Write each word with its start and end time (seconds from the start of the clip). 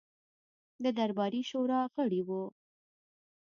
د 0.83 0.85
درباري 0.97 1.41
شورا 1.49 1.81
غړی 1.93 2.21
وو. 2.27 2.43